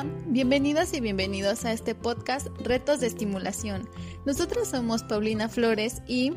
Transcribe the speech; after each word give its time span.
Hola, 0.00 0.10
bienvenidas 0.28 0.94
y 0.94 1.00
bienvenidos 1.00 1.66
a 1.66 1.72
este 1.72 1.94
podcast 1.94 2.48
Retos 2.62 3.00
de 3.00 3.06
Estimulación. 3.06 3.86
Nosotros 4.24 4.68
somos 4.68 5.02
Paulina 5.02 5.48
Flores 5.48 6.00
y 6.06 6.32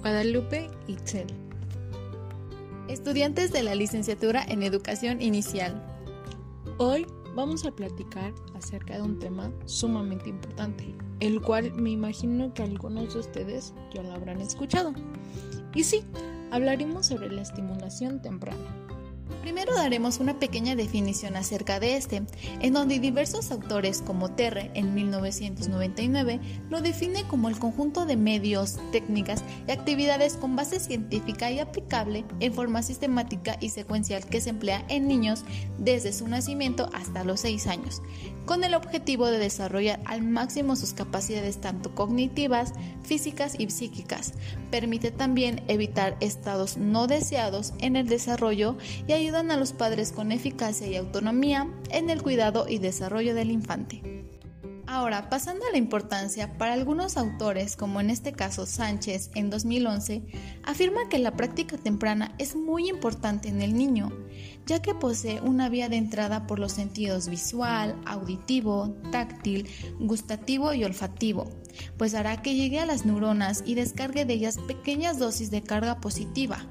Guadalupe 0.00 0.68
Itzel, 0.88 1.28
estudiantes 2.88 3.52
de 3.52 3.62
la 3.62 3.76
licenciatura 3.76 4.42
en 4.42 4.64
Educación 4.64 5.22
Inicial. 5.22 5.80
Hoy 6.78 7.06
vamos 7.36 7.64
a 7.66 7.70
platicar 7.70 8.32
acerca 8.56 8.94
de 8.94 9.02
un 9.02 9.18
tema 9.20 9.52
sumamente 9.64 10.30
importante, 10.30 10.92
el 11.20 11.40
cual 11.40 11.72
me 11.74 11.90
imagino 11.90 12.52
que 12.52 12.64
algunos 12.64 13.14
de 13.14 13.20
ustedes 13.20 13.74
ya 13.94 14.02
lo 14.02 14.12
habrán 14.12 14.40
escuchado. 14.40 14.92
Y 15.72 15.84
sí, 15.84 16.02
hablaremos 16.50 17.06
sobre 17.06 17.30
la 17.30 17.42
estimulación 17.42 18.20
temprana. 18.20 18.82
Primero 19.42 19.74
daremos 19.74 20.20
una 20.20 20.38
pequeña 20.38 20.76
definición 20.76 21.34
acerca 21.34 21.80
de 21.80 21.96
este, 21.96 22.22
en 22.60 22.72
donde 22.72 23.00
diversos 23.00 23.50
autores 23.50 24.00
como 24.00 24.30
Terre 24.30 24.70
en 24.74 24.94
1999 24.94 26.38
lo 26.70 26.80
define 26.80 27.24
como 27.24 27.48
el 27.48 27.58
conjunto 27.58 28.06
de 28.06 28.16
medios, 28.16 28.78
técnicas 28.92 29.42
y 29.66 29.72
actividades 29.72 30.34
con 30.34 30.54
base 30.54 30.78
científica 30.78 31.50
y 31.50 31.58
aplicable 31.58 32.24
en 32.38 32.54
forma 32.54 32.84
sistemática 32.84 33.56
y 33.60 33.70
secuencial 33.70 34.24
que 34.26 34.40
se 34.40 34.50
emplea 34.50 34.84
en 34.88 35.08
niños 35.08 35.44
desde 35.76 36.12
su 36.12 36.28
nacimiento 36.28 36.88
hasta 36.92 37.24
los 37.24 37.40
6 37.40 37.66
años, 37.66 38.00
con 38.46 38.62
el 38.62 38.74
objetivo 38.74 39.26
de 39.26 39.38
desarrollar 39.38 40.00
al 40.04 40.22
máximo 40.22 40.76
sus 40.76 40.94
capacidades 40.94 41.60
tanto 41.60 41.96
cognitivas, 41.96 42.74
físicas 43.02 43.58
y 43.58 43.68
psíquicas. 43.70 44.34
Permite 44.70 45.10
también 45.10 45.64
evitar 45.66 46.16
estados 46.20 46.76
no 46.76 47.08
deseados 47.08 47.74
en 47.80 47.96
el 47.96 48.06
desarrollo 48.06 48.76
y 49.08 49.12
ayudar 49.12 49.31
a 49.34 49.56
los 49.56 49.72
padres 49.72 50.12
con 50.12 50.30
eficacia 50.30 50.86
y 50.86 50.96
autonomía 50.96 51.66
en 51.90 52.10
el 52.10 52.22
cuidado 52.22 52.66
y 52.68 52.78
desarrollo 52.78 53.34
del 53.34 53.50
infante. 53.50 54.02
Ahora, 54.86 55.30
pasando 55.30 55.64
a 55.64 55.70
la 55.70 55.78
importancia, 55.78 56.58
para 56.58 56.74
algunos 56.74 57.16
autores, 57.16 57.76
como 57.76 58.02
en 58.02 58.10
este 58.10 58.32
caso 58.32 58.66
Sánchez 58.66 59.30
en 59.34 59.48
2011, 59.48 60.22
afirma 60.64 61.08
que 61.08 61.18
la 61.18 61.34
práctica 61.34 61.78
temprana 61.78 62.34
es 62.38 62.54
muy 62.56 62.90
importante 62.90 63.48
en 63.48 63.62
el 63.62 63.74
niño, 63.74 64.12
ya 64.66 64.82
que 64.82 64.94
posee 64.94 65.40
una 65.40 65.70
vía 65.70 65.88
de 65.88 65.96
entrada 65.96 66.46
por 66.46 66.58
los 66.58 66.72
sentidos 66.72 67.28
visual, 67.30 67.98
auditivo, 68.04 68.94
táctil, 69.10 69.66
gustativo 69.98 70.74
y 70.74 70.84
olfativo, 70.84 71.48
pues 71.96 72.14
hará 72.14 72.42
que 72.42 72.54
llegue 72.54 72.78
a 72.78 72.86
las 72.86 73.06
neuronas 73.06 73.62
y 73.64 73.76
descargue 73.76 74.26
de 74.26 74.34
ellas 74.34 74.58
pequeñas 74.58 75.18
dosis 75.18 75.50
de 75.50 75.62
carga 75.62 76.02
positiva, 76.02 76.66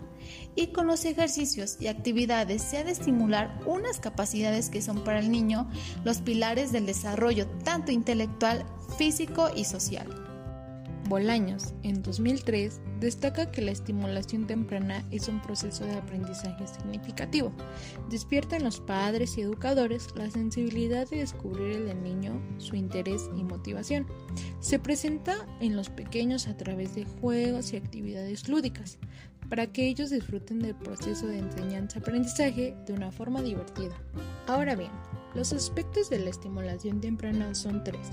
y 0.56 0.68
con 0.68 0.88
los 0.88 1.06
ejercicios 1.06 1.78
y 1.80 1.88
actividades 1.88 2.62
se 2.62 2.78
ha 2.78 2.84
de 2.84 2.92
estimular 2.92 3.60
unas 3.66 4.00
capacidades 4.00 4.70
que 4.70 4.82
son 4.82 5.04
para 5.04 5.20
el 5.20 5.32
niño 5.32 5.70
los 6.04 6.20
pilares 6.20 6.72
del 6.72 6.86
desarrollo 6.86 7.48
tanto 7.64 7.92
intelectual, 7.92 8.66
físico 8.98 9.50
y 9.56 9.66
social. 9.66 10.08
Bolaños, 11.12 11.74
en 11.84 12.04
2003, 12.04 12.80
destaca 13.02 13.52
que 13.52 13.62
la 13.62 13.72
estimulación 13.72 14.48
temprana 14.48 15.04
es 15.12 15.28
un 15.28 15.42
proceso 15.42 15.84
de 15.84 15.96
aprendizaje 15.96 16.66
significativo. 16.68 17.52
Despierta 18.10 18.56
en 18.56 18.64
los 18.64 18.80
padres 18.80 19.38
y 19.38 19.42
educadores 19.42 20.08
la 20.16 20.32
sensibilidad 20.32 21.10
de 21.10 21.18
descubrir 21.18 21.82
en 21.82 21.90
el 21.90 22.02
niño 22.02 22.42
su 22.60 22.78
interés 22.78 23.30
y 23.36 23.44
motivación. 23.44 24.08
Se 24.62 24.80
presenta 24.80 25.36
en 25.60 25.76
los 25.76 25.90
pequeños 25.90 26.48
a 26.48 26.56
través 26.56 26.96
de 26.96 27.04
juegos 27.04 27.74
y 27.74 27.76
actividades 27.76 28.48
lúdicas 28.48 28.98
para 29.52 29.68
que 29.68 29.86
ellos 29.86 30.12
disfruten 30.12 30.60
del 30.60 30.76
proceso 30.76 31.28
de 31.28 31.40
enseñanza-aprendizaje 31.40 32.74
de 32.86 32.94
una 32.94 33.12
forma 33.12 33.42
divertida. 33.42 33.94
Ahora 34.48 34.76
bien, 34.76 34.92
los 35.36 35.52
aspectos 35.52 36.10
de 36.10 36.20
la 36.20 36.30
estimulación 36.30 37.02
temprana 37.02 37.54
son 37.54 37.84
tres. 37.84 38.12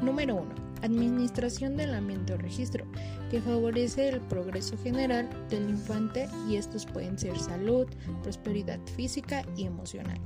Número 0.00 0.36
1. 0.36 0.54
Administración 0.80 1.76
del 1.76 1.92
ambiente 1.92 2.32
o 2.32 2.38
registro, 2.38 2.86
que 3.30 3.42
favorece 3.42 4.08
el 4.08 4.20
progreso 4.22 4.78
general 4.78 5.28
del 5.50 5.68
infante 5.68 6.26
y 6.48 6.56
estos 6.56 6.86
pueden 6.86 7.18
ser 7.18 7.38
salud, 7.38 7.86
prosperidad 8.22 8.80
física 8.96 9.44
y 9.58 9.64
emocional. 9.64 10.18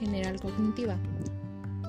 General 0.00 0.40
cognitiva. 0.40 0.98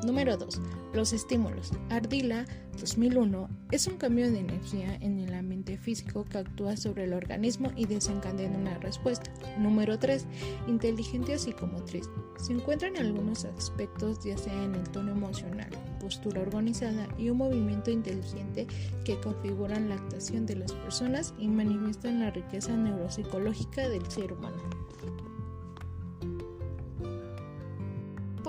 Número 0.04 0.36
2. 0.36 0.60
Los 0.94 1.14
estímulos. 1.14 1.72
Ardila 1.90 2.46
2001 2.80 3.50
es 3.72 3.88
un 3.88 3.98
cambio 3.98 4.30
de 4.32 4.40
energía 4.40 4.96
en 4.96 5.20
el 5.20 5.34
ambiente 5.34 5.78
físico 5.78 6.26
que 6.26 6.40
actúa 6.40 6.76
sobre 6.76 7.06
el 7.06 7.14
organismo 7.14 7.72
y 7.76 7.86
desencadena 7.86 8.58
una 8.58 8.78
respuesta. 8.80 9.32
Número 9.58 9.98
3. 9.98 10.26
Inteligencia 10.68 11.38
psicomotriz. 11.38 12.10
Se 12.38 12.52
encuentran 12.52 12.98
algunos 12.98 13.46
aspectos 13.46 14.24
ya 14.26 14.38
sea 14.38 14.64
en 14.64 14.76
el 14.76 14.90
tono 14.90 15.12
emocional, 15.12 15.70
postura 16.00 16.42
organizada 16.42 17.08
y 17.18 17.30
un 17.30 17.38
movimiento 17.38 17.90
inteligente 17.90 18.68
que 19.06 19.20
configuran 19.22 19.88
la 19.88 19.96
actuación 19.96 20.46
de 20.46 20.58
las 20.58 20.74
personas 20.74 21.34
y 21.38 21.48
manifiestan 21.48 22.20
la 22.20 22.32
riqueza 22.32 22.76
neuropsicológica 22.76 23.88
del 23.88 24.06
ser 24.12 24.34
humano. 24.34 24.62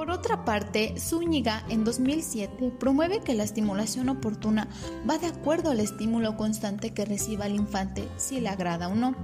Por 0.05 0.13
otra 0.13 0.45
parte, 0.45 0.97
Zúñiga 0.99 1.65
en 1.71 1.83
2007 1.83 2.75
promueve 2.79 3.21
que 3.21 3.33
la 3.33 3.43
estimulación 3.43 4.11
oportuna 4.11 4.69
va 5.09 5.17
de 5.17 5.29
acuerdo 5.29 5.71
al 5.71 5.81
estímulo 5.81 6.37
constante 6.37 6.93
que 6.93 7.07
reciba 7.07 7.47
el 7.47 7.55
infante, 7.55 8.07
si 8.19 8.39
le 8.39 8.51
agrada 8.51 8.89
o 8.89 8.95
no. 8.95 9.15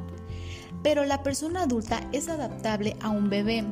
Pero 0.83 1.05
la 1.05 1.23
persona 1.23 1.65
adulta 1.65 2.01
es 2.13 2.31
adaptable 2.31 2.97
a 3.03 3.11
un 3.11 3.29
bebé, 3.29 3.63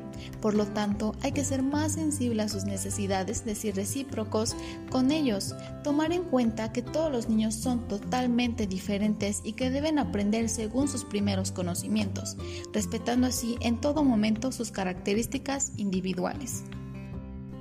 por 0.43 0.53
lo 0.53 0.67
tanto 0.67 1.15
hay 1.23 1.33
que 1.33 1.47
ser 1.47 1.63
más 1.63 1.93
sensible 1.93 2.43
a 2.43 2.49
sus 2.51 2.65
necesidades, 2.65 3.47
decir 3.47 3.75
recíprocos 3.75 4.55
con 4.91 5.11
ellos, 5.11 5.55
tomar 5.83 6.13
en 6.13 6.25
cuenta 6.25 6.75
que 6.75 6.83
todos 6.83 7.11
los 7.11 7.31
niños 7.31 7.55
son 7.55 7.89
totalmente 7.89 8.67
diferentes 8.67 9.41
y 9.45 9.55
que 9.55 9.71
deben 9.71 9.99
aprender 9.99 10.51
según 10.51 10.89
sus 10.89 11.07
primeros 11.07 11.53
conocimientos, 11.53 12.37
respetando 12.75 13.29
así 13.29 13.57
en 13.63 13.81
todo 13.81 14.05
momento 14.05 14.53
sus 14.53 14.71
características 14.71 15.73
individuales. 15.79 16.65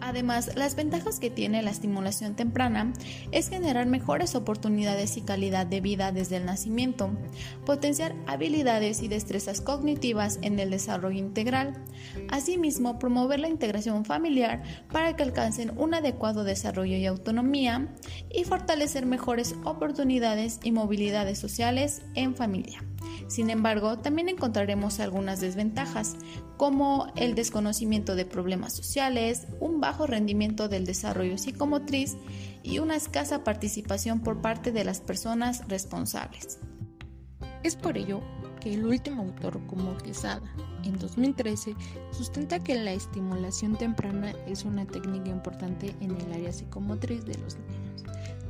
Además, 0.07 0.51
las 0.55 0.77
ventajas 0.77 1.19
que 1.19 1.29
tiene 1.29 1.61
la 1.61 1.69
estimulación 1.69 2.33
temprana 2.33 2.93
es 3.33 3.49
generar 3.49 3.87
mejores 3.87 4.35
oportunidades 4.35 5.17
y 5.17 5.21
calidad 5.21 5.67
de 5.67 5.81
vida 5.81 6.13
desde 6.13 6.37
el 6.37 6.45
nacimiento, 6.45 7.09
potenciar 7.65 8.15
habilidades 8.25 9.03
y 9.03 9.09
destrezas 9.09 9.59
cognitivas 9.59 10.39
en 10.43 10.59
el 10.59 10.69
desarrollo 10.69 11.19
integral, 11.19 11.73
asimismo 12.29 12.99
promover 12.99 13.41
la 13.41 13.49
integración 13.49 14.05
familiar 14.05 14.63
para 14.93 15.13
que 15.17 15.23
alcancen 15.23 15.77
un 15.77 15.93
adecuado 15.93 16.45
desarrollo 16.45 16.95
y 16.95 17.05
autonomía 17.05 17.93
y 18.31 18.45
fortalecer 18.45 19.05
mejores 19.05 19.55
oportunidades 19.65 20.61
y 20.63 20.71
movilidades 20.71 21.37
sociales 21.37 22.01
en 22.15 22.33
familia. 22.33 22.81
Sin 23.27 23.49
embargo, 23.49 23.97
también 23.97 24.29
encontraremos 24.29 24.99
algunas 24.99 25.41
desventajas, 25.41 26.15
como 26.57 27.11
el 27.15 27.35
desconocimiento 27.35 28.15
de 28.15 28.25
problemas 28.25 28.73
sociales, 28.73 29.47
un 29.59 29.79
bajo 29.79 30.07
rendimiento 30.07 30.69
del 30.69 30.85
desarrollo 30.85 31.37
psicomotriz 31.37 32.17
y 32.63 32.79
una 32.79 32.95
escasa 32.95 33.43
participación 33.43 34.21
por 34.21 34.41
parte 34.41 34.71
de 34.71 34.83
las 34.83 35.01
personas 35.01 35.67
responsables. 35.67 36.59
Es 37.63 37.75
por 37.75 37.97
ello 37.97 38.21
que 38.59 38.73
el 38.73 38.85
último 38.85 39.23
autor, 39.23 39.65
como 39.67 39.97
Quesada, 39.97 40.41
en 40.87 40.97
2013, 40.99 41.75
sustenta 42.11 42.63
que 42.63 42.75
la 42.75 42.93
estimulación 42.93 43.75
temprana 43.75 44.31
es 44.47 44.65
una 44.65 44.85
técnica 44.85 45.29
importante 45.29 45.95
en 45.99 46.11
el 46.11 46.33
área 46.33 46.51
psicomotriz 46.51 47.25
de 47.25 47.37
los 47.37 47.57
niños, 47.57 48.03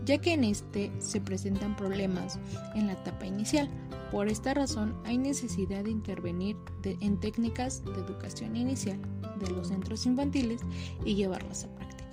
ya 0.06 0.18
que 0.18 0.34
en 0.34 0.44
este 0.44 0.92
se 1.00 1.20
presentan 1.20 1.76
problemas 1.76 2.40
en 2.76 2.88
la 2.88 2.94
etapa 2.94 3.26
inicial, 3.26 3.70
por 4.12 4.30
esta 4.30 4.54
razón 4.54 4.96
hay 5.06 5.18
necesidad 5.18 5.84
de 5.84 5.92
intervenir 5.92 6.56
en 6.84 7.20
técnicas 7.20 7.84
de 7.84 7.92
educación 7.92 8.56
inicial 8.56 9.00
de 9.40 9.52
los 9.52 9.68
centros 9.68 10.06
infantiles 10.06 10.62
y 11.04 11.16
llevarlas 11.16 11.66
a 11.66 11.76
práctica, 11.76 12.06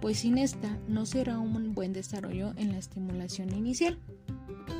pues 0.00 0.18
sin 0.18 0.38
esta 0.38 0.78
no 0.86 1.04
será 1.04 1.38
un 1.38 1.74
buen 1.74 1.92
desarrollo 1.92 2.52
en 2.56 2.72
la 2.72 2.78
estimulación 2.78 3.52
inicial. 3.54 3.98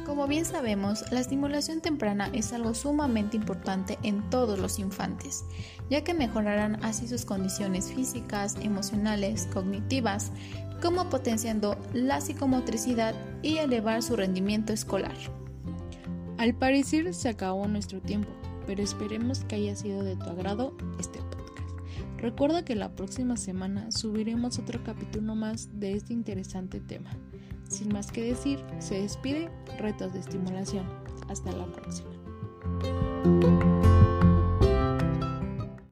Como 0.06 0.26
bien 0.26 0.44
sabemos, 0.44 1.10
la 1.12 1.20
estimulación 1.20 1.81
temprana 1.81 2.28
es 2.32 2.52
algo 2.52 2.75
sumamente 2.75 3.37
importante 3.37 3.99
en 4.02 4.28
todos 4.31 4.58
los 4.58 4.81
infantes, 4.81 5.44
ya 5.90 6.02
que 6.02 6.12
mejorarán 6.12 6.82
así 6.84 7.06
sus 7.06 7.25
condiciones 7.25 7.93
físicas, 7.93 8.56
emocionales, 8.60 9.49
cognitivas, 9.52 10.32
como 10.82 11.08
potenciando 11.08 11.78
la 11.93 12.20
psicomotricidad 12.20 13.14
y 13.43 13.58
elevar 13.58 14.02
su 14.02 14.16
rendimiento 14.16 14.72
escolar. 14.72 15.16
Al 16.37 16.54
parecer 16.54 17.14
se 17.14 17.28
acabó 17.28 17.69
nuestro 17.69 18.00
tiempo, 18.00 18.31
pero 18.66 18.82
esperemos 18.82 19.44
que 19.44 19.54
haya 19.54 19.76
sido 19.76 20.02
de 20.02 20.16
tu 20.16 20.25
agrado 20.25 20.76
este 20.99 21.20
podcast. 21.20 21.43
Recuerda 22.19 22.64
que 22.64 22.75
la 22.75 22.96
próxima 22.96 23.37
semana 23.37 23.93
subiremos 23.93 24.58
otro 24.58 24.82
capítulo 24.82 25.37
más 25.37 25.69
de 25.78 25.94
este 25.94 26.12
interesante 26.12 26.81
tema. 26.81 27.10
Sin 27.73 27.91
más 27.91 28.13
que 28.13 28.23
decir, 28.23 28.63
se 28.81 29.01
despide 29.01 29.51
Retos 29.79 30.13
de 30.13 30.21
Estimulación. 30.21 30.87
Hasta 31.31 31.53
la 31.53 31.65
próxima. 31.65 32.11